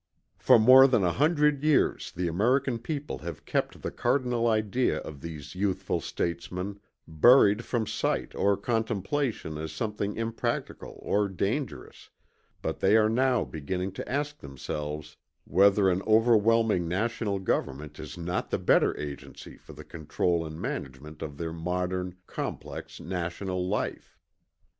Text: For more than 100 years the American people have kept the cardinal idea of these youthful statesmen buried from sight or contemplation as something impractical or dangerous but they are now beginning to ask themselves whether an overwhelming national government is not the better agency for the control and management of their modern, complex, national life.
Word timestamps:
For 0.39 0.57
more 0.57 0.87
than 0.87 1.03
100 1.03 1.61
years 1.63 2.11
the 2.11 2.27
American 2.27 2.79
people 2.79 3.19
have 3.19 3.45
kept 3.45 3.83
the 3.83 3.91
cardinal 3.91 4.47
idea 4.47 4.97
of 4.97 5.21
these 5.21 5.53
youthful 5.53 6.01
statesmen 6.01 6.79
buried 7.07 7.63
from 7.63 7.85
sight 7.85 8.33
or 8.33 8.57
contemplation 8.57 9.59
as 9.59 9.71
something 9.71 10.15
impractical 10.15 10.97
or 11.03 11.29
dangerous 11.29 12.09
but 12.63 12.79
they 12.79 12.97
are 12.97 13.09
now 13.09 13.45
beginning 13.45 13.91
to 13.91 14.09
ask 14.11 14.39
themselves 14.39 15.17
whether 15.45 15.87
an 15.87 16.01
overwhelming 16.07 16.87
national 16.87 17.37
government 17.37 17.99
is 17.99 18.17
not 18.17 18.49
the 18.49 18.57
better 18.57 18.97
agency 18.99 19.55
for 19.55 19.73
the 19.73 19.85
control 19.85 20.43
and 20.43 20.59
management 20.59 21.21
of 21.21 21.37
their 21.37 21.53
modern, 21.53 22.15
complex, 22.25 22.99
national 22.99 23.67
life. 23.67 24.17